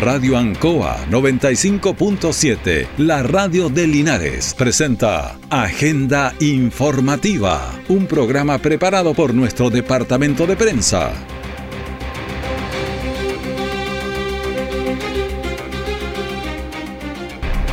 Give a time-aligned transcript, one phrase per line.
[0.00, 9.70] Radio Ancoa 95.7, la radio de Linares, presenta Agenda Informativa, un programa preparado por nuestro
[9.70, 11.12] departamento de prensa.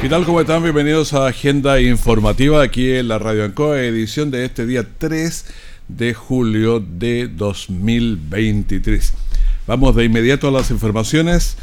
[0.01, 0.25] ¿Qué tal?
[0.25, 0.63] ¿Cómo están?
[0.63, 5.45] Bienvenidos a Agenda Informativa aquí en la Radio Ancoa, edición de este día 3
[5.89, 9.13] de julio de 2023.
[9.67, 11.57] Vamos de inmediato a las informaciones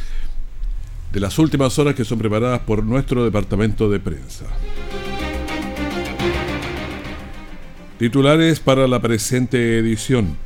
[1.12, 4.46] de las últimas horas que son preparadas por nuestro departamento de prensa.
[7.98, 10.36] Titulares para la presente edición.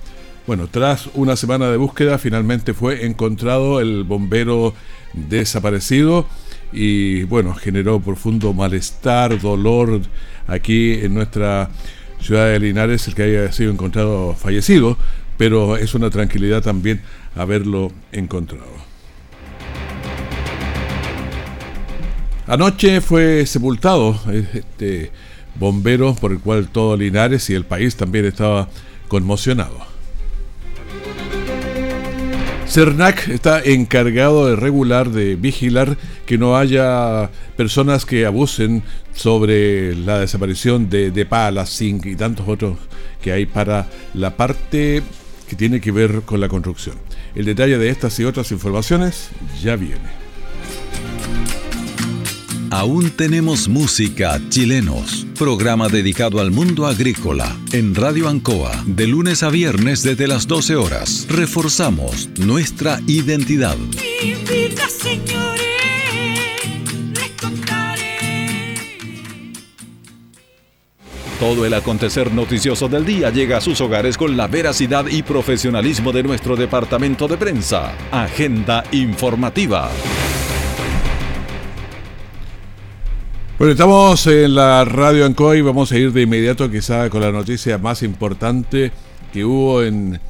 [0.47, 4.75] Bueno, tras una semana de búsqueda, finalmente fue encontrado el bombero
[5.13, 6.27] desaparecido
[6.73, 10.03] y bueno, generó profundo malestar, dolor
[10.47, 11.71] aquí en nuestra
[12.21, 14.97] ciudad de Linares el que haya sido encontrado fallecido,
[15.37, 17.01] pero es una tranquilidad también
[17.35, 18.96] haberlo encontrado.
[22.47, 24.21] Anoche fue sepultado
[24.55, 25.11] este
[25.57, 28.69] bombero por el cual todo Linares y el país también estaba
[29.09, 29.79] conmocionado.
[32.69, 40.21] CERNAC está encargado de regular, de vigilar que no haya personas que abusen sobre la
[40.21, 42.79] desaparición de, de palas, zinc y tantos otros
[43.23, 45.03] que hay para la parte
[45.49, 46.97] que tiene que ver con la construcción.
[47.35, 49.31] El detalle de estas y otras informaciones
[49.63, 50.26] ya viene.
[52.71, 55.27] Aún tenemos música chilenos.
[55.39, 60.77] Programa dedicado al mundo agrícola en Radio Ancoa de lunes a viernes desde las 12
[60.77, 61.27] horas.
[61.29, 63.77] Reforzamos nuestra identidad.
[71.39, 76.11] Todo el acontecer noticioso del día llega a sus hogares con la veracidad y profesionalismo
[76.11, 77.93] de nuestro departamento de prensa.
[78.11, 79.91] Agenda informativa.
[83.59, 87.79] Bueno, estamos en la radio Ancoy vamos a ir de inmediato quizá con la noticia
[87.79, 88.93] más importante
[89.33, 90.21] que hubo en,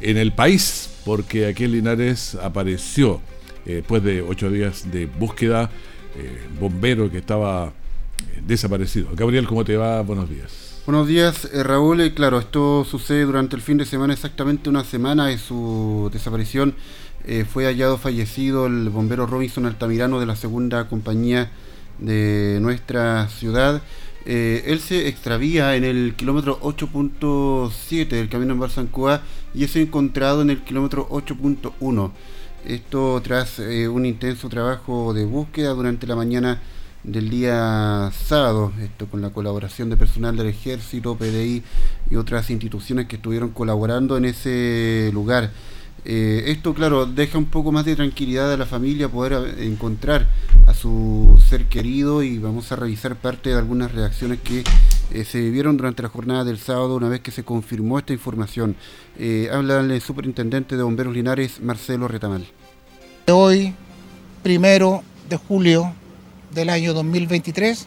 [0.00, 3.20] en el país, porque aquí en Linares apareció,
[3.66, 5.70] eh, después de ocho días de búsqueda,
[6.16, 9.08] eh, bombero que estaba eh, desaparecido.
[9.12, 10.00] Gabriel, ¿cómo te va?
[10.02, 10.82] Buenos días.
[10.86, 12.02] Buenos días, Raúl.
[12.02, 16.76] Y claro, esto sucede durante el fin de semana, exactamente una semana de su desaparición.
[17.52, 21.50] fue hallado fallecido el bombero Robinson Altamirano de la segunda compañía
[22.02, 23.82] de nuestra ciudad.
[24.24, 29.22] Eh, él se extravía en el kilómetro 8.7 del camino en Barzancoa
[29.54, 32.10] y es encontrado en el kilómetro 8.1.
[32.64, 36.60] Esto tras eh, un intenso trabajo de búsqueda durante la mañana
[37.02, 41.64] del día sábado, esto con la colaboración de personal del ejército, PDI
[42.08, 45.50] y otras instituciones que estuvieron colaborando en ese lugar.
[46.04, 50.26] Eh, esto, claro, deja un poco más de tranquilidad a la familia poder encontrar
[50.66, 54.64] a su ser querido y vamos a revisar parte de algunas reacciones que
[55.12, 58.74] eh, se vivieron durante la jornada del sábado una vez que se confirmó esta información.
[59.16, 62.46] Eh, habla el superintendente de Bomberos Linares, Marcelo Retamal.
[63.28, 63.72] Hoy,
[64.42, 65.94] primero de julio
[66.52, 67.86] del año 2023,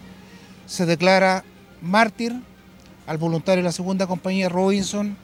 [0.66, 1.44] se declara
[1.82, 2.34] mártir
[3.08, 5.18] al voluntario de la segunda compañía Robinson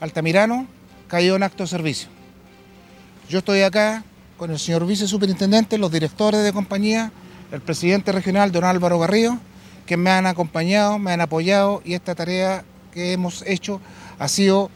[0.00, 0.66] Altamirano,
[1.08, 2.08] cayó en acto de servicio.
[3.32, 4.04] Yo estoy acá
[4.36, 7.12] con el señor vicesuperintendente, los directores de compañía,
[7.50, 9.38] el presidente regional, don Álvaro Garrido,
[9.86, 13.80] que me han acompañado, me han apoyado y esta tarea que hemos hecho
[14.18, 14.70] ha sido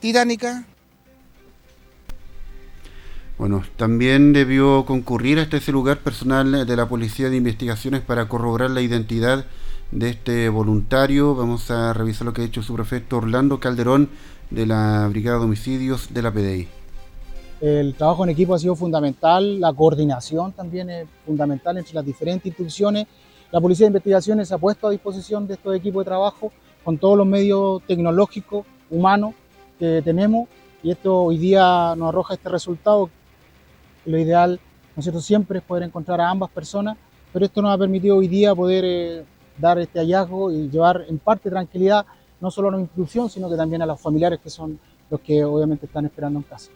[0.00, 0.64] titánica.
[3.38, 8.72] Bueno, también debió concurrir hasta ese lugar personal de la Policía de Investigaciones para corroborar
[8.72, 9.46] la identidad
[9.92, 11.36] de este voluntario.
[11.36, 14.08] Vamos a revisar lo que ha hecho su prefecto Orlando Calderón
[14.50, 16.81] de la Brigada de Homicidios de la PDI.
[17.62, 22.46] El trabajo en equipo ha sido fundamental, la coordinación también es fundamental entre las diferentes
[22.46, 23.06] instituciones.
[23.52, 26.50] La Policía de Investigaciones se ha puesto a disposición de estos equipos de trabajo
[26.82, 29.34] con todos los medios tecnológicos, humanos
[29.78, 30.48] que tenemos
[30.82, 33.08] y esto hoy día nos arroja este resultado.
[34.06, 34.58] Lo ideal,
[34.96, 36.96] ¿no es cierto?, siempre es poder encontrar a ambas personas,
[37.32, 39.24] pero esto nos ha permitido hoy día poder eh,
[39.56, 42.06] dar este hallazgo y llevar en parte tranquilidad
[42.40, 45.44] no solo a la institución, sino que también a los familiares que son los que
[45.44, 46.72] obviamente están esperando en casa.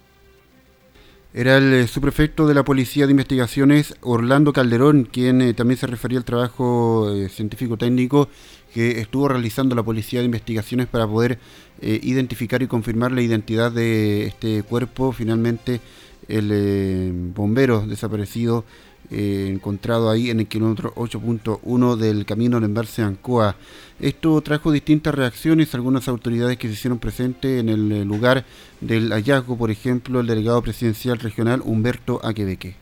[1.37, 5.87] Era el eh, subprefecto de la Policía de Investigaciones, Orlando Calderón, quien eh, también se
[5.87, 8.31] refería al trabajo eh, científico-técnico
[8.73, 11.39] que estuvo realizando la Policía de Investigaciones para poder
[11.83, 15.13] identificar y confirmar la identidad de este cuerpo.
[15.13, 15.83] Finalmente,
[16.27, 18.65] el bombero desaparecido
[19.11, 23.57] eh, encontrado ahí en el kilómetro 8.1 del camino de embalse Ancoa.
[24.01, 28.45] Esto trajo distintas reacciones, algunas autoridades que se hicieron presentes en el lugar
[28.81, 32.77] del hallazgo, por ejemplo, el delegado presidencial regional Humberto Aquebeque.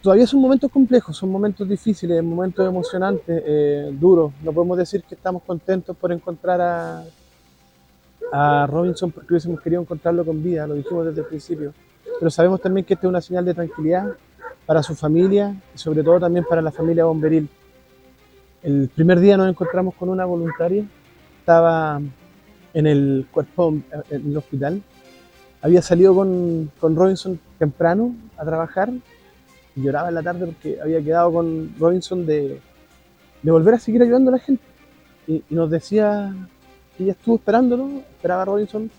[0.00, 4.32] todavía son momentos complejos, son momentos difíciles, momentos emocionantes, eh, duros.
[4.42, 7.04] No podemos decir que estamos contentos por encontrar a,
[8.32, 11.74] a Robinson porque hubiésemos querido encontrarlo con vida, lo dijimos desde el principio.
[12.18, 14.14] Pero sabemos también que esta es una señal de tranquilidad
[14.66, 17.48] para su familia y sobre todo también para la familia bomberil.
[18.62, 20.84] El primer día nos encontramos con una voluntaria,
[21.38, 22.00] estaba
[22.74, 23.74] en el cuerpo,
[24.10, 24.82] en el hospital.
[25.62, 28.90] Había salido con, con Robinson temprano a trabajar
[29.76, 32.60] y lloraba en la tarde porque había quedado con Robinson de,
[33.42, 34.62] de volver a seguir ayudando a la gente.
[35.26, 36.34] Y, nos decía
[36.96, 38.90] que ella estuvo esperándolo, esperaba a Robinson,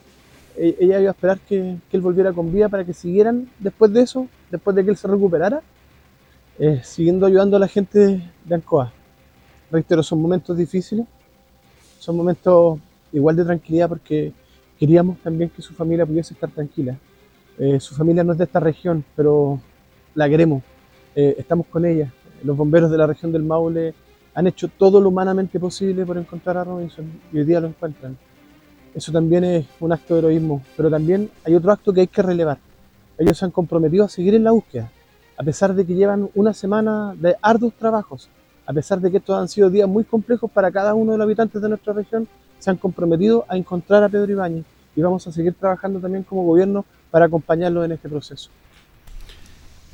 [0.57, 3.92] e, ella iba a esperar que, que, él volviera con vida para que siguieran después
[3.94, 5.62] de eso, después de que él se recuperara,
[6.59, 8.92] eh, siguiendo ayudando a la gente de Ancoa.
[9.71, 11.07] Reitero, son momentos difíciles,
[11.98, 12.80] son momentos
[13.13, 14.33] igual de tranquilidad porque
[14.77, 16.98] queríamos también que su familia pudiese estar tranquila.
[17.57, 19.59] Eh, su familia no es de esta región, pero
[20.13, 20.62] la queremos,
[21.15, 22.12] eh, estamos con ella.
[22.44, 23.94] Los bomberos de la región del Maule
[24.33, 28.18] han hecho todo lo humanamente posible por encontrar a Robinson y hoy día lo encuentran.
[28.94, 32.21] Eso también es un acto de heroísmo, pero también hay otro acto que hay que
[32.21, 32.57] relevar.
[33.21, 34.91] Ellos se han comprometido a seguir en la búsqueda,
[35.38, 38.29] a pesar de que llevan una semana de arduos trabajos,
[38.65, 41.25] a pesar de que estos han sido días muy complejos para cada uno de los
[41.25, 42.27] habitantes de nuestra región,
[42.57, 44.65] se han comprometido a encontrar a Pedro Ibáñez
[44.95, 48.50] y vamos a seguir trabajando también como gobierno para acompañarlo en este proceso.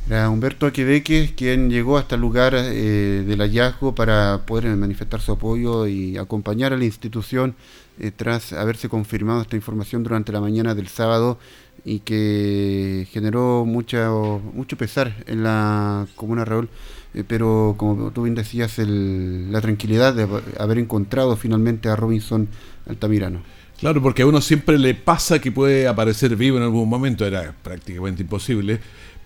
[0.07, 5.33] Era Humberto Aquebeque quien llegó hasta el lugar eh, del hallazgo para poder manifestar su
[5.33, 7.55] apoyo y acompañar a la institución
[7.99, 11.39] eh, tras haberse confirmado esta información durante la mañana del sábado
[11.87, 16.69] y que generó mucho, mucho pesar en la comuna Raúl,
[17.13, 20.27] eh, pero como tú bien decías, la tranquilidad de
[20.59, 22.47] haber encontrado finalmente a Robinson
[22.87, 23.39] Altamirano.
[23.79, 27.55] Claro, porque a uno siempre le pasa que puede aparecer vivo en algún momento, era
[27.63, 28.79] prácticamente imposible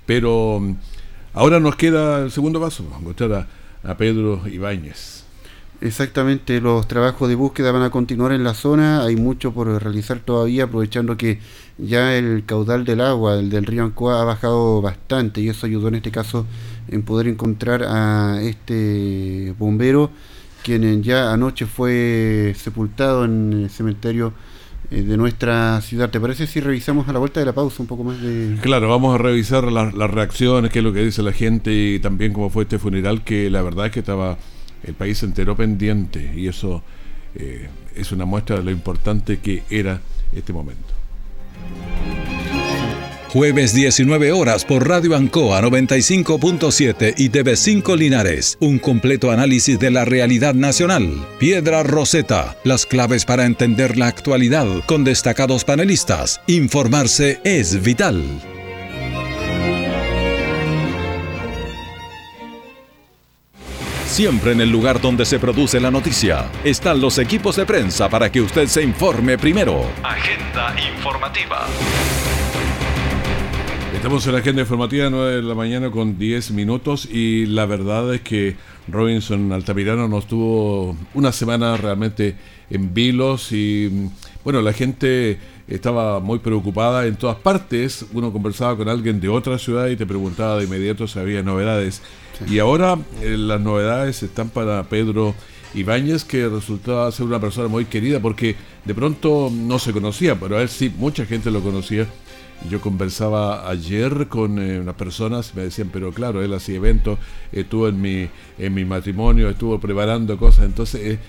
[0.05, 0.75] pero mm,
[1.33, 3.47] ahora nos queda el segundo paso, encontrar
[3.83, 5.23] a, Pedro Ibáñez.
[5.81, 10.19] Exactamente, los trabajos de búsqueda van a continuar en la zona, hay mucho por realizar
[10.19, 11.39] todavía, aprovechando que
[11.79, 15.87] ya el caudal del agua, el del río Ancoa, ha bajado bastante y eso ayudó
[15.87, 16.45] en este caso
[16.87, 20.11] en poder encontrar a este bombero,
[20.63, 24.33] quien ya anoche fue sepultado en el cementerio
[24.91, 26.11] eh, de nuestra ciudad.
[26.11, 28.55] ¿Te parece si revisamos a la vuelta de la pausa un poco más de...
[28.61, 32.33] Claro, vamos a revisar las reacciones, qué es lo que dice la gente y también
[32.33, 34.37] cómo fue este funeral, que la verdad es que estaba
[34.83, 36.83] el país entero pendiente y eso
[37.35, 40.01] eh, es una muestra de lo importante que era
[40.33, 40.93] este momento.
[43.31, 48.57] Jueves 19 horas por Radio Ancoa 95.7 y TV5 Linares.
[48.59, 51.25] Un completo análisis de la realidad nacional.
[51.39, 52.57] Piedra Roseta.
[52.65, 56.41] Las claves para entender la actualidad con destacados panelistas.
[56.47, 58.21] Informarse es vital.
[64.11, 68.29] Siempre en el lugar donde se produce la noticia están los equipos de prensa para
[68.29, 69.85] que usted se informe primero.
[70.03, 71.65] Agenda informativa.
[73.95, 78.13] Estamos en la agenda informativa 9 de la mañana con 10 minutos y la verdad
[78.13, 78.57] es que
[78.89, 82.35] Robinson Altamirano nos tuvo una semana realmente
[82.69, 84.09] en vilos y
[84.43, 88.05] bueno, la gente estaba muy preocupada en todas partes.
[88.11, 92.01] Uno conversaba con alguien de otra ciudad y te preguntaba de inmediato si había novedades.
[92.47, 95.35] Y ahora eh, las novedades están para Pedro
[95.73, 98.55] Ibáñez, que resultaba ser una persona muy querida porque
[98.85, 102.07] de pronto no se conocía, pero a él sí, mucha gente lo conocía
[102.69, 107.17] yo conversaba ayer con eh, unas personas, me decían, pero claro, él hacía eventos,
[107.51, 111.19] estuvo en mi, en mi matrimonio, estuvo preparando cosas, entonces, eh,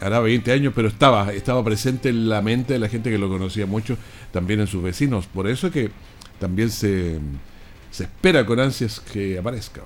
[0.00, 3.28] hará 20 años, pero estaba, estaba presente en la mente de la gente que lo
[3.28, 3.98] conocía mucho,
[4.32, 5.26] también en sus vecinos.
[5.26, 5.90] Por eso es que
[6.38, 7.18] también se,
[7.90, 9.82] se espera con ansias que aparezca.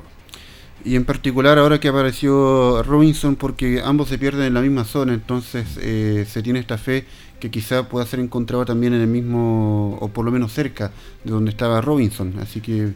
[0.85, 5.15] Y en particular ahora que apareció Robinson, porque ambos se pierden en la misma zona,
[5.15, 7.07] entonces se tiene esta fe
[7.41, 10.93] que quizá pueda ser encontrado también en el mismo, o por lo menos cerca
[11.25, 12.35] de donde estaba Robinson.
[12.41, 12.93] Así que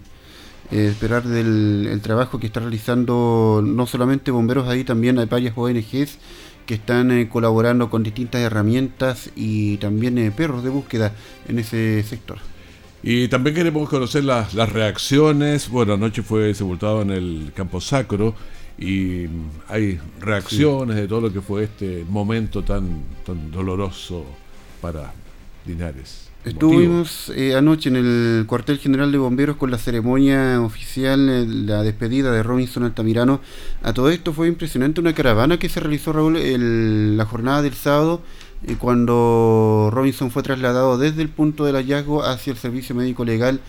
[0.70, 5.56] eh, esperar del el trabajo que está realizando no solamente bomberos ahí, también hay varias
[5.56, 6.18] ONGs
[6.66, 11.12] que están eh, colaborando con distintas herramientas y también eh, perros de búsqueda
[11.48, 12.38] en ese sector.
[13.02, 15.68] Y también queremos conocer las, las reacciones.
[15.68, 18.34] Bueno, anoche fue sepultado en el Campo Sacro
[18.78, 19.26] y
[19.68, 24.24] hay reacciones de todo lo que fue este momento tan, tan doloroso
[24.80, 25.12] para
[25.66, 26.28] Linares.
[26.44, 31.82] Estuvimos eh, anoche en el cuartel general de bomberos con la ceremonia oficial, eh, la
[31.82, 33.40] despedida de Robinson Altamirano.
[33.82, 37.74] A todo esto fue impresionante una caravana que se realizó, Raúl, el, la jornada del
[37.74, 38.22] sábado,
[38.66, 43.60] eh, cuando Robinson fue trasladado desde el punto del hallazgo hacia el servicio médico legal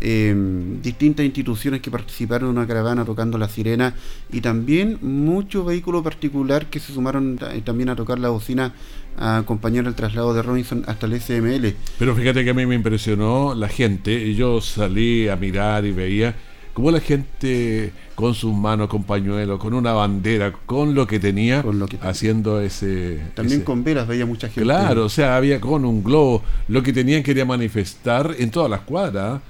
[0.00, 3.94] em, distintas instituciones que participaron en una caravana tocando la sirena
[4.32, 8.72] y también muchos vehículos particular que se sumaron también a tocar la bocina
[9.18, 11.74] a acompañar el traslado de Robinson hasta el SML.
[11.98, 16.36] Pero fíjate que a mí me impresionó la gente yo salí a mirar y veía
[16.78, 21.64] cómo la gente con sus manos, con pañuelos, con una bandera, con lo que tenía,
[22.02, 23.20] haciendo ese...
[23.34, 24.62] También con velas veía mucha gente.
[24.62, 28.82] Claro, o sea, había con un globo, lo que tenían quería manifestar en todas las
[28.82, 29.40] cuadras.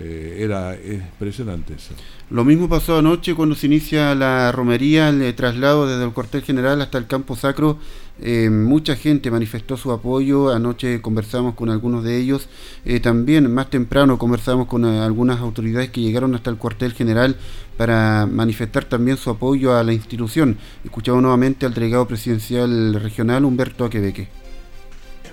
[0.00, 1.94] Eh, era impresionante eso.
[2.30, 6.80] Lo mismo pasó anoche cuando se inicia la romería, el traslado desde el cuartel general
[6.80, 7.78] hasta el campo sacro.
[8.20, 10.50] Eh, mucha gente manifestó su apoyo.
[10.50, 12.48] Anoche conversamos con algunos de ellos.
[12.84, 17.36] Eh, también más temprano conversamos con algunas autoridades que llegaron hasta el cuartel general
[17.76, 20.56] para manifestar también su apoyo a la institución.
[20.84, 24.41] Escuchamos nuevamente al delegado presidencial regional Humberto Aquebeque.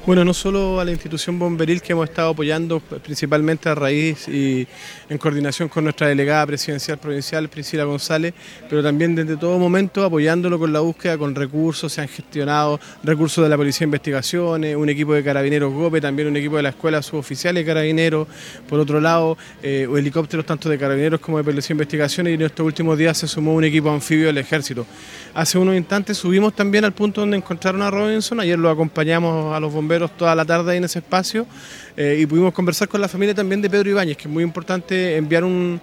[0.06, 4.65] Bueno, no solo a la institución bomberil que hemos estado apoyando principalmente a raíz y
[5.10, 8.34] en coordinación con nuestra delegada presidencial provincial, Priscila González,
[8.70, 13.44] pero también desde todo momento apoyándolo con la búsqueda con recursos, se han gestionado recursos
[13.44, 16.70] de la Policía de Investigaciones, un equipo de carabineros GOPE, también un equipo de la
[16.70, 18.25] Escuela Suboficial de Carabineros,
[18.70, 22.41] por otro lado, eh, helicópteros tanto de carabineros como de Policía de Investigaciones y en
[22.44, 24.86] estos últimos días se sumó un equipo anfibio del Ejército.
[25.34, 29.60] Hace unos instantes subimos también al punto donde encontraron a Robinson, ayer lo acompañamos a
[29.60, 31.48] los bomberos toda la tarde en ese espacio
[31.98, 35.17] eh, y pudimos conversar con la familia también de Pedro Ibáñez, que es muy importante
[35.17, 35.81] enviar un,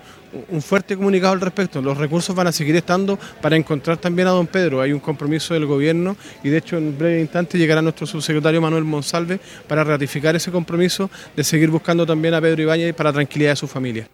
[0.60, 1.80] fuerte comunicado al respecto.
[1.80, 4.82] Los recursos van a seguir estando para encontrar también a don Pedro.
[4.82, 8.84] Hay un compromiso del gobierno y de hecho en breve instante llegará nuestro subsecretario Manuel
[8.84, 13.56] Monsalve para ratificar ese compromiso de seguir buscando también a Pedro Ibáñez para tranquilidad de
[13.56, 14.08] su familia.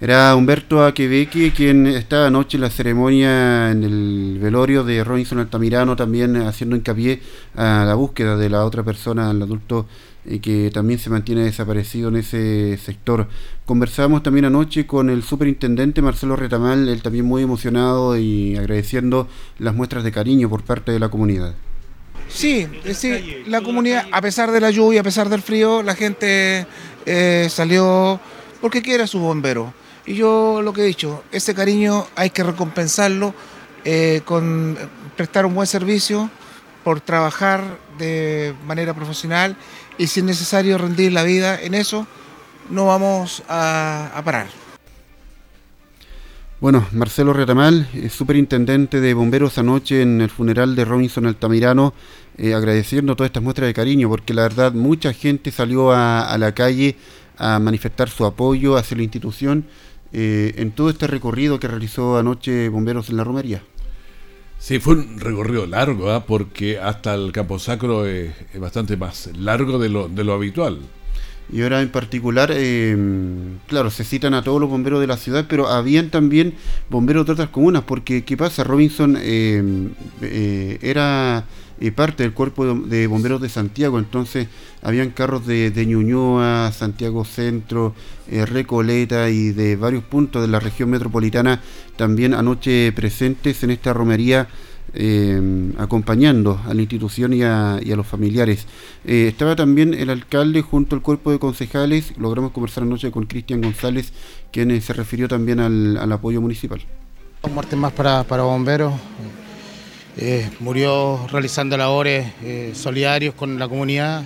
[0.00, 5.96] Era Humberto Aquebeque quien estaba anoche en la ceremonia en el velorio de Robinson Altamirano,
[5.96, 7.20] también haciendo hincapié
[7.56, 9.88] a la búsqueda de la otra persona, el adulto
[10.24, 13.26] eh, que también se mantiene desaparecido en ese sector.
[13.66, 19.26] Conversábamos también anoche con el superintendente Marcelo Retamal, él también muy emocionado y agradeciendo
[19.58, 21.54] las muestras de cariño por parte de la comunidad.
[22.28, 26.68] Sí, sí la comunidad, a pesar de la lluvia, a pesar del frío, la gente
[27.04, 28.20] eh, salió
[28.60, 29.74] porque quiere a su bombero
[30.08, 33.34] y yo lo que he dicho, ese cariño hay que recompensarlo
[33.84, 34.76] eh, con
[35.16, 36.30] prestar un buen servicio,
[36.82, 39.54] por trabajar de manera profesional
[39.98, 42.06] y si es necesario rendir la vida en eso,
[42.70, 44.46] no vamos a, parar.
[46.60, 51.92] Bueno, Marcelo Retamal, eh, superintendente de bomberos anoche en el funeral de Robinson Altamirano,
[52.38, 56.38] eh, agradeciendo todas estas muestras de cariño, porque la verdad mucha gente salió a, a
[56.38, 56.96] la calle
[57.36, 59.66] a manifestar su apoyo hacia la institución
[60.12, 63.62] eh, en todo este recorrido que realizó anoche Bomberos en la Romería.
[64.58, 66.24] Sí, fue un recorrido largo, ¿ah?
[66.26, 70.80] porque hasta el Campo Sacro es, bastante más largo de lo, de lo habitual.
[71.50, 72.94] Y ahora en particular, eh,
[73.68, 76.54] claro, se citan a todos los bomberos de la ciudad, pero habían también
[76.90, 78.64] bomberos de otras comunas, porque ¿qué pasa?
[78.64, 81.44] Robinson eh, era
[81.94, 84.48] parte del cuerpo de, bomberos de Santiago, entonces
[84.82, 87.94] habían carros de, de Ñuñoa, Santiago Centro,
[88.30, 91.62] eh, Recoleta y de varios puntos de la región metropolitana
[91.96, 94.48] también anoche presentes en esta romería.
[94.94, 98.66] Eh, acompañando a la institución y a, los familiares.
[99.04, 102.16] Eh, estaba también el alcalde junto al cuerpo de concejales.
[102.16, 104.14] Logramos conversar anoche con Cristian González,
[104.50, 106.80] quien se refirió también al, apoyo municipal.
[107.42, 108.94] Un muerte más para, para bomberos.
[110.20, 114.24] Eh, murió realizando labores eh, solidarios con la comunidad,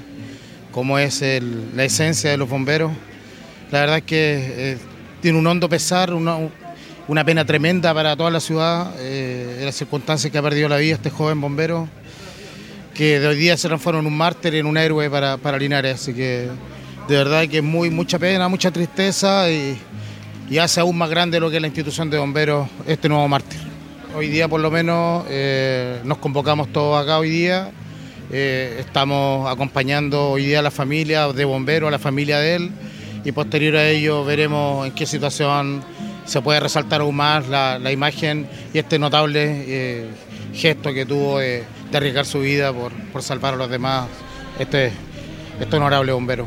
[0.71, 1.23] como es
[1.75, 2.91] la esencia de los bomberos.
[3.71, 4.79] La verdad es que eh,
[5.21, 10.39] tiene un hondo pesar, una, pena tremenda para toda la ciudad, en las circunstancias que
[10.39, 11.87] ha perdido la vida este joven bombero,
[12.95, 15.97] que de hoy día se transformó en un mártir en un héroe para, para Linares.
[15.97, 16.49] Así que
[17.07, 19.79] de verdad que es muy, mucha pena, mucha tristeza y,
[20.49, 23.72] y hace aún más grande lo que es la institución de bomberos este nuevo mártir.
[24.15, 27.71] Hoy día por lo menos eh, nos convocamos todos acá hoy día.
[28.31, 32.71] Eh, estamos acompañando hoy día a la familia de bombero, a la familia de él
[33.25, 35.83] y posterior a ello veremos en qué situación
[36.27, 40.09] se puede resaltar aún más la, imagen y este notable eh,
[40.53, 44.09] gesto que tuvo de, arriesgar su vida por, por, salvar a los demás,
[44.59, 44.93] este,
[45.59, 46.47] este honorable bombero.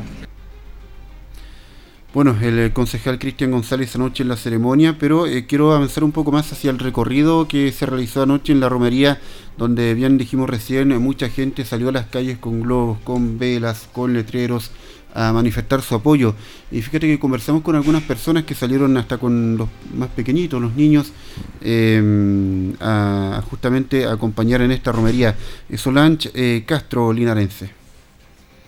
[2.16, 6.32] Bueno, el concejal Cristian González anoche en la ceremonia, pero eh, quiero avanzar un poco
[6.32, 9.20] más hacia el recorrido que se realizó anoche en la romería,
[9.58, 14.14] donde bien dijimos recién, mucha gente salió a las calles con globos, con velas, con
[14.14, 14.70] letreros
[15.12, 16.34] a manifestar su apoyo.
[16.70, 20.74] Y fíjate que conversamos con algunas personas que salieron hasta con los más pequeñitos, los
[20.74, 21.12] niños,
[21.60, 25.36] em, a, justamente a acompañar en esta romería.
[25.76, 27.68] Solange eh, Castro Linarense.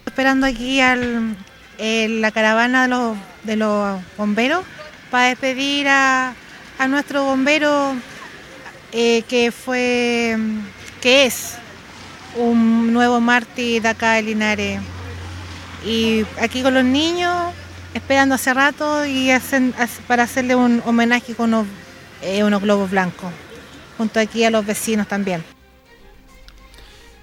[0.05, 1.35] Esperando aquí al
[1.79, 4.65] la caravana de los, de los bomberos
[5.11, 6.35] para despedir a,
[6.79, 7.95] a nuestro bombero
[8.93, 10.37] eh, que fue,
[11.01, 11.55] que es
[12.37, 14.81] un nuevo mártir de acá de Linares.
[15.85, 17.53] Y aquí con los niños,
[17.95, 19.75] esperando hace rato y hacen,
[20.07, 21.67] para hacerle un homenaje con unos,
[22.23, 23.31] eh, unos globos blancos,
[23.97, 25.45] junto aquí a los vecinos también.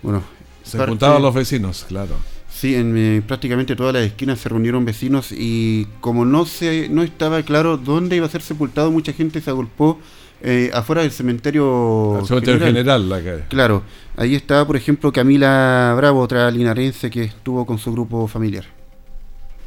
[0.01, 0.24] Bueno,
[0.63, 2.17] se juntaban los vecinos, claro.
[2.65, 7.03] Sí, en eh, prácticamente todas las esquinas se reunieron vecinos y como no se no
[7.03, 10.00] estaba claro dónde iba a ser sepultado, mucha gente se agolpó
[10.41, 13.07] eh, afuera del cementerio, el cementerio general.
[13.07, 13.41] la que...
[13.50, 13.84] Claro,
[14.17, 18.65] ahí estaba, por ejemplo, Camila Bravo, otra linarense que estuvo con su grupo familiar.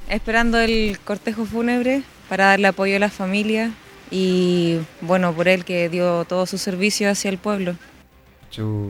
[0.09, 3.71] Esperando el cortejo fúnebre para darle apoyo a la familia
[4.11, 7.77] y, bueno, por él que dio todo su servicio hacia el pueblo.
[8.51, 8.89] Yo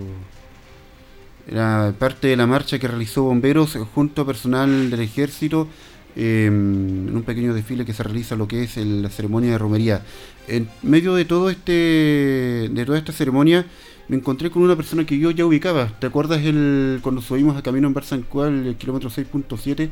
[1.50, 5.66] era parte de la marcha que realizó bomberos junto a personal del ejército
[6.14, 10.02] em, en un pequeño desfile que se realiza lo que es la ceremonia de romería.
[10.46, 13.66] En medio de todo este de toda esta ceremonia
[14.08, 15.88] me encontré con una persona que yo ya ubicaba.
[15.98, 19.90] ¿Te acuerdas el cuando subimos a camino en Barsancual, el kilómetro 6.7?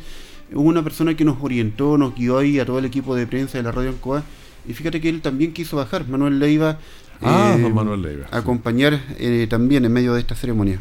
[0.52, 3.58] Hubo una persona que nos orientó, nos guió ahí a todo el equipo de prensa
[3.58, 4.22] de la radio Ancoa.
[4.66, 6.78] Y fíjate que él también quiso bajar, Manuel Leiva.
[7.20, 8.26] Ah, eh, Manuel Leiva.
[8.30, 10.80] Acompañar eh, también en medio de esta ceremonia.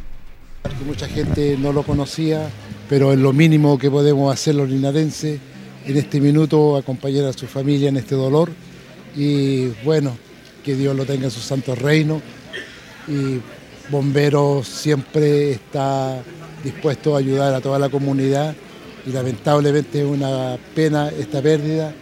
[0.85, 2.47] Mucha gente no lo conocía,
[2.87, 5.39] pero es lo mínimo que podemos hacer los linarenses
[5.85, 8.51] en este minuto, acompañar a su familia en este dolor.
[9.15, 10.17] Y bueno,
[10.63, 12.21] que Dios lo tenga en su santo reino.
[13.07, 13.39] Y
[13.89, 16.21] Bomberos siempre está
[16.63, 18.55] dispuesto a ayudar a toda la comunidad.
[19.05, 21.93] Y lamentablemente es una pena esta pérdida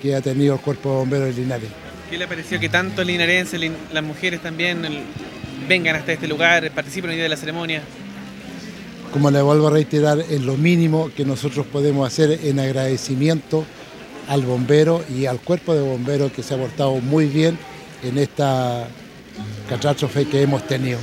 [0.00, 1.68] que ha tenido el cuerpo de bomberos de Linares.
[2.08, 3.58] ¿Qué le pareció que tanto linarense,
[3.92, 4.82] las mujeres también,
[5.68, 7.82] vengan hasta este lugar, participen hoy día de la ceremonia.
[9.12, 13.64] Como le vuelvo a reiterar, es lo mínimo que nosotros podemos hacer en agradecimiento
[14.28, 17.58] al bombero y al cuerpo de bomberos que se ha portado muy bien
[18.02, 18.88] en esta
[19.68, 20.98] catástrofe que hemos tenido.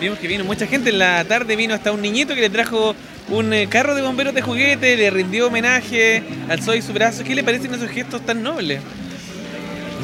[0.00, 2.94] Vimos que vino mucha gente, en la tarde vino hasta un niñito que le trajo
[3.30, 7.24] un eh, carro de bomberos de juguete, le rindió homenaje, alzó y su brazo.
[7.24, 8.80] ¿Qué le parecen esos gestos tan nobles?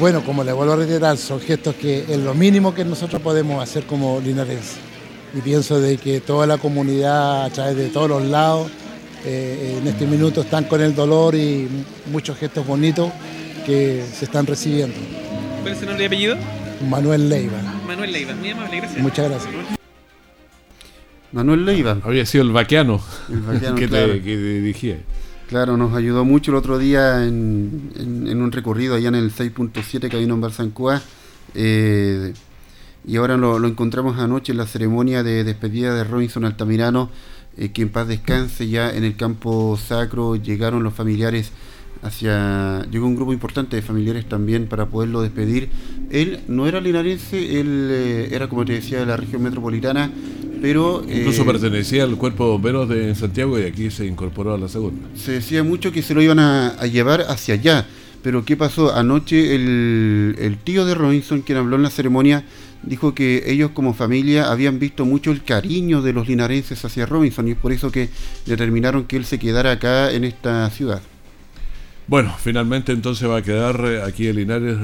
[0.03, 3.63] Bueno, como le vuelvo a reiterar, son gestos que es lo mínimo que nosotros podemos
[3.63, 4.75] hacer como linarenses.
[5.33, 8.69] Y pienso de que toda la comunidad a través de todos los lados
[9.23, 11.69] eh, en este minuto están con el dolor y
[12.11, 13.13] muchos gestos bonitos
[13.65, 14.93] que se están recibiendo.
[15.61, 16.35] ¿Cuál es su nombre y apellido?
[16.89, 17.61] Manuel Leiva.
[17.87, 19.01] Manuel Leiva, muy amable, gracias.
[19.01, 19.53] Muchas gracias.
[21.31, 21.99] Manuel Leiva.
[22.03, 22.99] Había sido el vaqueano,
[23.77, 24.97] que, te, que dirigía.
[25.53, 27.91] Claro, nos ayudó mucho el otro día en,
[28.41, 30.99] un recorrido allá en el 6.7 que vino en Barzancua.
[31.53, 32.33] Eh,
[33.05, 37.11] y ahora lo, encontramos anoche en la ceremonia de despedida de Robinson Altamirano,
[37.55, 40.37] eh, que en paz descanse ya en el campo sacro.
[40.37, 41.51] Llegaron los familiares
[42.01, 42.87] hacia.
[42.89, 45.69] Llegó un grupo importante de familiares también para poderlo despedir.
[46.09, 50.09] Él no era linarense, él eh, era, como te decía, de la región metropolitana
[50.63, 51.03] pero...
[51.05, 54.69] Incluso eh, pertenecía al cuerpo de bomberos de Santiago y aquí se incorporó a la
[54.69, 55.09] segunda.
[55.13, 57.85] Se decía mucho que se lo iban a, llevar hacia allá,
[58.21, 58.95] pero ¿qué pasó?
[58.95, 62.45] Anoche el, tío de Robinson, quien habló en la ceremonia,
[62.81, 67.45] dijo que ellos como familia habían visto mucho el cariño de los linarenses hacia Robinson
[67.49, 68.07] y es por eso que
[68.45, 71.01] determinaron que él se quedara acá en esta ciudad.
[72.07, 74.77] Bueno, finalmente entonces va a quedar eh, aquí en Linares,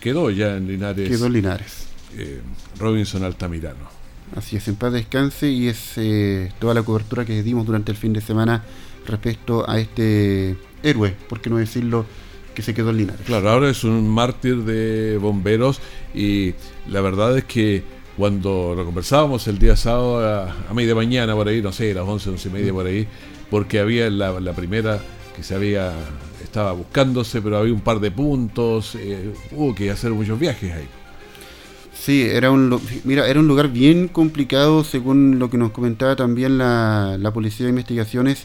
[0.00, 1.08] quedó ya en Linares.
[1.08, 1.86] Quedó en Linares.
[2.16, 2.40] Eh,
[2.80, 4.03] Robinson Altamirano.
[4.36, 7.96] Así es, en paz descanse y es eh, toda la cobertura que dimos durante el
[7.96, 8.64] fin de semana
[9.06, 12.04] respecto a este héroe, por qué no decirlo,
[12.52, 13.26] que se quedó en Linares.
[13.26, 15.80] Claro, ahora es un mártir de bomberos
[16.14, 16.54] y
[16.88, 17.84] la verdad es que
[18.16, 22.30] cuando lo conversábamos el día sábado a, media mañana por ahí, no sé, las 11,
[22.30, 23.06] 11 y media por ahí,
[23.50, 25.00] porque había la, primera
[25.36, 25.92] que se había,
[26.42, 30.88] estaba buscándose, pero había un par de puntos, eh, hubo que hacer muchos viajes ahí.
[31.94, 36.58] Sí, era un, mira, era un lugar bien complicado, según lo que nos comentaba también
[36.58, 38.44] la, Policía de Investigaciones,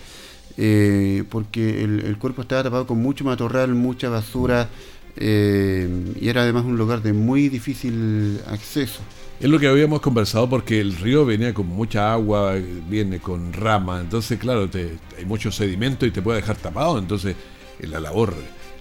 [0.57, 4.69] eh, porque el, cuerpo estaba tapado con mucho matorral, mucha basura,
[5.17, 9.01] eh, y era además un lugar de muy difícil acceso.
[9.39, 12.55] Es lo que habíamos conversado porque el río venía con mucha agua,
[12.89, 17.35] viene con rama, entonces claro, te, hay mucho sedimento y te puede dejar tapado, entonces
[17.81, 18.33] la labor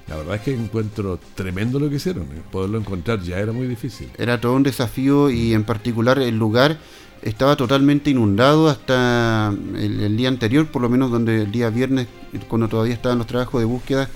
[0.08, 2.24] la verdad es que encuentro tremendo lo que hicieron.
[2.24, 2.42] ¿eh?
[2.50, 4.08] Poderlo encontrar ya era muy difícil.
[4.16, 6.78] Era todo un desafío y en particular el lugar
[7.22, 12.06] estaba totalmente inundado hasta el, día anterior, por lo menos donde el día viernes,
[12.48, 14.08] cuando todavía estaban los trabajos de búsqueda.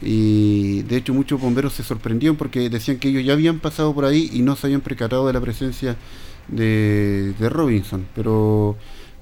[0.00, 4.04] Y de hecho muchos bomberos se sorprendieron porque decían que ellos ya habían pasado por
[4.04, 5.96] ahí y no se habían percatado de la presencia
[6.48, 8.06] de, de Robinson.
[8.14, 8.76] Pero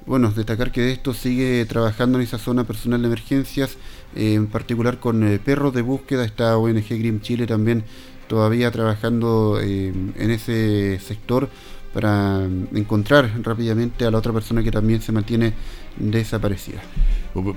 [0.07, 3.77] bueno, destacar que de esto sigue trabajando en esa zona personal de emergencias,
[4.15, 7.85] eh, en particular con eh, perros de búsqueda, está ONG Green Chile también
[8.29, 11.49] todavía trabajando eh, en ese sector
[11.93, 15.55] para encontrar rápidamente a la otra persona que también se mantiene
[15.97, 16.83] desaparecida.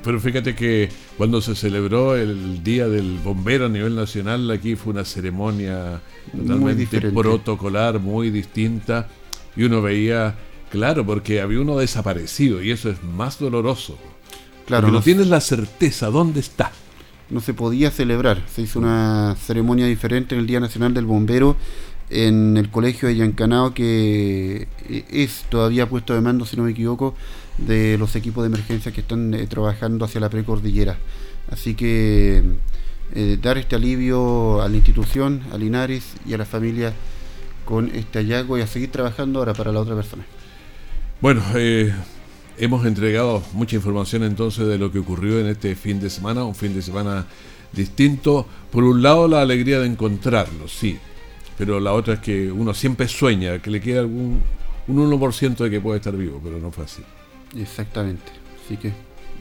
[0.04, 4.94] Pero fíjate que cuando se celebró el Día del Bombero a nivel nacional, aquí fue
[4.94, 9.10] una ceremonia totalmente protocolar, muy distinta,
[9.56, 10.36] y uno veía,
[10.70, 13.98] claro, porque había uno desaparecido, y eso es más doloroso.
[14.66, 16.72] Claro, porque no, tienes la certeza dónde está.
[17.30, 21.56] No se podía celebrar, se hizo una ceremonia diferente en el Día Nacional del Bombero
[22.10, 27.16] en el colegio de Yancanao, que es todavía puesto de mando, si no me equivoco,
[27.58, 30.98] de los equipos de emergencia que están eh, trabajando hacia la precordillera.
[31.52, 32.44] Así que
[33.14, 36.94] eh, dar este alivio a la institución, a Linares y a la familia
[37.66, 40.26] con este hallazgo y a seguir trabajando ahora para la otra persona.
[41.22, 41.94] Bueno, eh,
[42.58, 46.56] hemos entregado mucha información entonces de lo que ocurrió en este fin de semana, un
[46.56, 47.26] fin de semana
[47.74, 48.46] distinto.
[48.72, 50.98] Por un lado, la alegría de encontrarlo, sí,
[51.58, 54.42] pero la otra es que uno siempre sueña que le queda algún
[54.88, 57.04] un 1% de que puede estar vivo, pero no fue así.
[57.56, 58.32] Exactamente.
[58.66, 58.92] Así que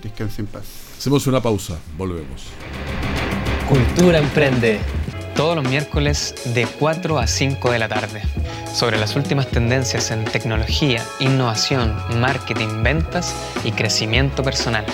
[0.03, 0.65] descanse en paz.
[0.99, 2.47] Hacemos una pausa, volvemos.
[3.69, 4.81] Cultura Emprende.
[5.39, 8.23] Todos los miércoles de 4 a 5 de la tarde.
[8.75, 14.85] Sobre las últimas tendencias en tecnología, innovación, marketing, ventas y crecimiento personal.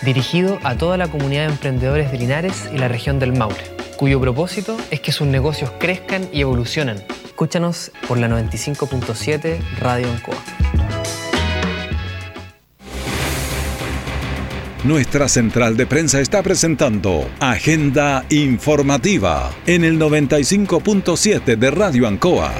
[0.00, 3.62] Dirigido a toda la comunidad de emprendedores de Linares y la región del Maule,
[3.98, 7.04] cuyo propósito es que sus negocios crezcan y evolucionen.
[7.26, 10.57] Escúchanos por la 95.7 Radio Ancoa.
[14.84, 22.52] Nuestra central de prensa está presentando Agenda Informativa en el 95.7 de Radio Ancoa.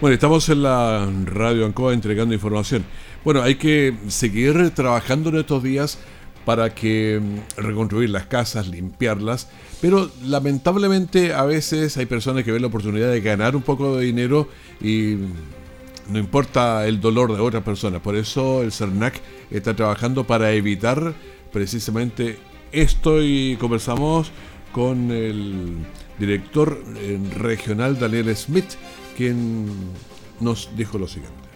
[0.00, 2.84] Bueno, estamos en la Radio Ancoa entregando información.
[3.24, 5.98] Bueno, hay que seguir trabajando en estos días
[6.44, 9.48] para que mm, reconstruir las casas, limpiarlas,
[9.80, 14.04] pero lamentablemente a veces hay personas que ven la oportunidad de ganar un poco de
[14.04, 14.48] dinero
[14.80, 15.16] y
[16.08, 18.00] no importa el dolor de otras personas.
[18.00, 21.14] Por eso el CERNAC está trabajando para evitar
[21.52, 22.38] precisamente
[22.72, 24.30] esto y conversamos
[24.72, 25.76] con el
[26.18, 28.74] director eh, regional Daniel Smith,
[29.16, 29.66] quien
[30.40, 31.46] nos dijo lo siguiente.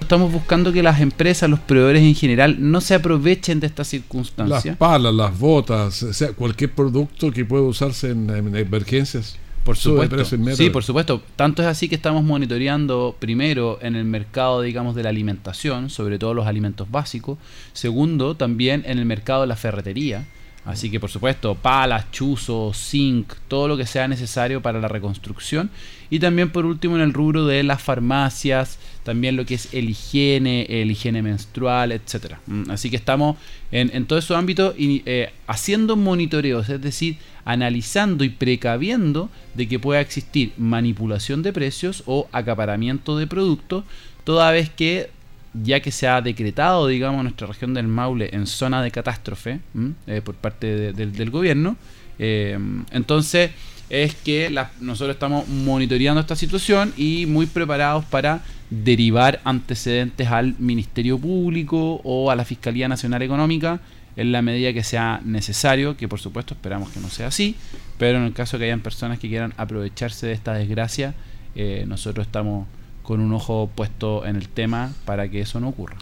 [0.00, 4.64] Estamos buscando que las empresas, los proveedores en general, no se aprovechen de estas circunstancias.
[4.64, 9.36] Las palas, las botas, o sea, cualquier producto que pueda usarse en emergencias.
[9.64, 10.24] Por supuesto.
[10.56, 11.22] Sí, por supuesto.
[11.36, 16.18] Tanto es así que estamos monitoreando primero en el mercado, digamos, de la alimentación, sobre
[16.18, 17.38] todo los alimentos básicos.
[17.72, 20.26] Segundo, también en el mercado de la ferretería.
[20.64, 25.70] Así que por supuesto, palas, chuzos, zinc, todo lo que sea necesario para la reconstrucción.
[26.10, 29.88] Y también por último en el rubro de las farmacias, también lo que es el
[29.88, 32.40] higiene, el higiene menstrual, etcétera.
[32.46, 33.36] Mm, así que estamos
[33.72, 39.66] en, en todo esos ámbitos y, eh, haciendo monitoreos, es decir, analizando y precaviendo de
[39.66, 43.84] que pueda existir manipulación de precios o acaparamiento de productos,
[44.24, 45.10] toda vez que
[45.54, 49.60] ya que se ha decretado, digamos, nuestra región del Maule en zona de catástrofe
[50.06, 51.76] eh, por parte del gobierno,
[52.18, 52.58] eh,
[52.92, 53.50] entonces
[53.90, 61.18] es que nosotros estamos monitoreando esta situación y muy preparados para derivar antecedentes al Ministerio
[61.18, 63.80] Público o a la Fiscalía Nacional Económica
[64.16, 67.56] en la medida que sea necesario, que por supuesto esperamos que no sea así,
[67.98, 71.14] pero en el caso que hayan personas que quieran aprovecharse de esta desgracia,
[71.56, 72.68] eh, nosotros estamos
[73.10, 75.96] con un ojo puesto en el tema para que eso no ocurra.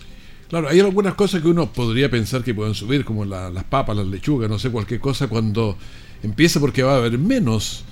[0.51, 4.07] Claro, hay algunas cosas que uno podría pensar que pueden subir, como las papas, las
[4.07, 5.79] lechugas, no sé, cualquier cosa, cuando
[6.23, 7.83] empieza porque va a haber menos.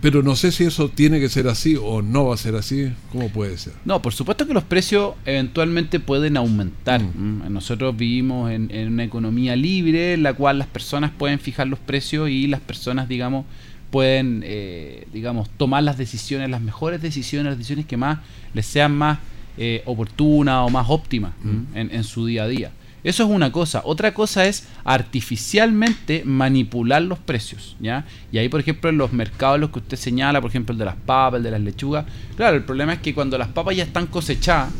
[0.00, 2.92] Pero no sé si eso tiene que ser así o no va a ser así.
[3.12, 3.74] ¿Cómo puede ser?
[3.84, 7.00] No, por supuesto que los precios eventualmente pueden aumentar.
[7.00, 7.44] Mm.
[7.44, 11.68] Mm, nosotros vivimos en, en, una economía libre en la cual las personas pueden fijar
[11.68, 13.46] los precios y las personas, digamos,
[13.90, 18.18] pueden, eh, digamos, tomar las decisiones, las mejores decisiones, las decisiones que más
[18.54, 19.18] les sean más
[19.58, 21.32] eh, oportunas o más óptimas
[21.74, 22.70] en, en, su día a día.
[23.04, 23.82] Eso es una cosa.
[23.84, 28.04] Otra cosa es artificialmente manipular los precios, ¿ya?
[28.32, 30.86] Y ahí, por ejemplo, en los mercados, los que usted señala, por ejemplo, el de
[30.86, 32.04] las papas, el de las lechugas,
[32.36, 34.72] claro, el problema es que cuando las papas ya están cosechadas,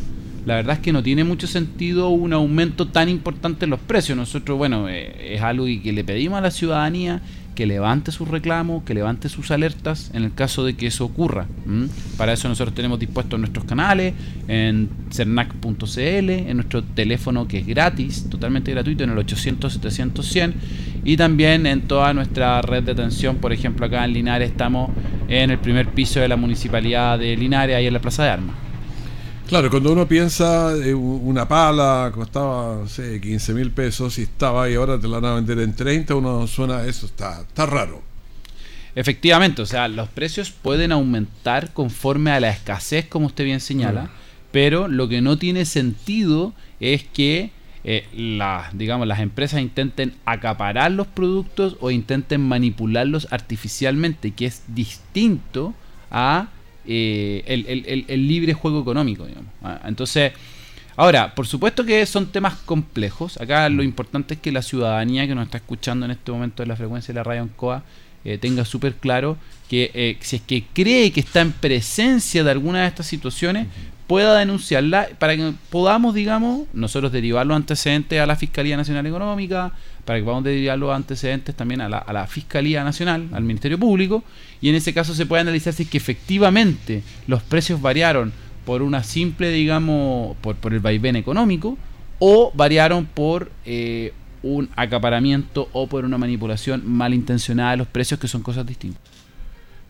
[0.45, 4.17] la verdad es que no tiene mucho sentido un aumento tan importante en los precios.
[4.17, 7.21] Nosotros, bueno, eh, es algo que le pedimos a la ciudadanía
[7.57, 11.47] que levante sus reclamos, que levante sus alertas en el caso de que eso ocurra.
[12.17, 14.15] Para eso nosotros tenemos dispuestos nuestros canales
[14.47, 20.53] en cernac.cl, en nuestro teléfono que es gratis, totalmente gratuito, en el 800-700-100
[21.05, 24.91] y también en toda nuestra red de atención, por ejemplo acá en Linares estamos
[25.29, 28.66] en el primer piso de la municipalidad de Linares, ahí en la Plaza de Armas.
[29.47, 34.69] Claro, cuando uno piensa, eh, una pala costaba, no sé, 15 mil pesos y estaba
[34.69, 38.03] y ahora te la van a vender en 30, uno suena, eso está, está raro.
[38.97, 44.05] Efectivamente, o sea, los precios pueden aumentar conforme a la escasez, como usted bien señala,
[44.05, 44.11] mm.
[44.51, 47.53] pero lo que no tiene sentido es que
[47.85, 54.65] eh, las, digamos, las empresas intenten acaparar los productos o intenten manipularlos artificialmente, que es
[54.67, 55.73] distinto
[56.11, 56.49] a
[56.87, 59.27] eh, el, libre juego económico.
[59.63, 60.33] Ah, entonces,
[60.97, 63.41] ahora, por supuesto que son temas complejos.
[63.41, 66.69] Acá lo importante es que la ciudadanía que nos está escuchando en este momento de
[66.69, 67.83] la frecuencia de la radio Ancoa
[68.25, 69.37] eh, tenga súper claro
[69.69, 73.69] que eh, si es que cree que está en presencia de alguna de estas situaciones,
[74.07, 79.73] pueda denunciarla para que podamos, digamos, nosotros derivar los antecedentes a la Fiscalía Nacional Económica,
[80.07, 83.79] para que podamos derivar los antecedentes también a la, a la Fiscalía Nacional, al Ministerio
[83.79, 84.25] Público,
[84.63, 88.33] y en ese caso se puede analizar si es que efectivamente los precios variaron
[88.65, 91.77] por una simple, digamos, por, por el vaivén económico,
[92.19, 98.29] o variaron por eh, un acaparamiento o por una manipulación malintencionada de los precios, que
[98.29, 99.03] son cosas distintas.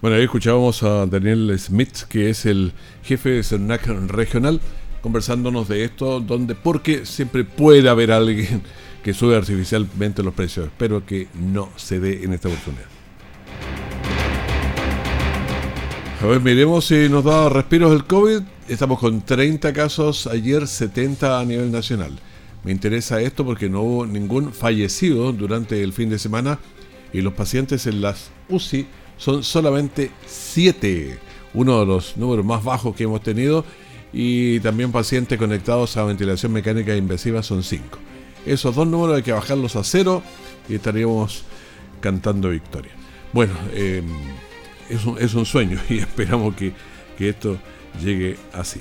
[0.01, 4.61] Bueno, ahí escuchábamos a Daniel Smith, que es el jefe de CERNAC regional,
[5.01, 8.63] conversándonos de esto, donde porque siempre puede haber alguien
[9.07, 10.67] que sube artificialmente los precios.
[10.67, 12.87] Espero que no se dé en esta oportunidad.
[16.21, 18.41] A ver, miremos si nos da respiros el COVID.
[18.67, 22.19] Estamos con 30 casos, ayer 70 a nivel nacional.
[22.65, 26.59] Me interesa esto porque no hubo ningún fallecido durante el fin de semana
[27.13, 28.89] y los pacientes en las UCI
[29.19, 31.17] son solamente 7,
[31.55, 33.65] uno de los números más bajos que hemos tenido,
[34.13, 38.06] y también pacientes conectados a ventilación mecánica invasiva son 5.
[38.47, 40.23] Esos dos números hay que bajarlos a cero
[40.69, 41.45] y estaríamos
[42.01, 42.93] cantando victoria.
[43.33, 44.05] Bueno, em,
[44.89, 46.73] es, un, es, un, sueño y esperamos que,
[47.19, 47.59] que esto
[48.01, 48.81] llegue así.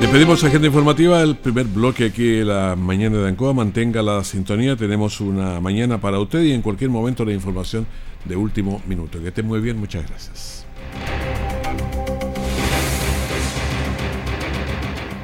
[0.00, 3.52] Le pedimos a Agenda Informativa el primer bloque aquí de la mañana de Ancoa.
[3.52, 4.76] Mantenga la sintonía.
[4.76, 7.86] Tenemos una mañana para usted y en cualquier momento la información
[8.24, 9.20] de último minuto.
[9.20, 9.76] Que esté muy bien.
[9.78, 10.67] Muchas gracias.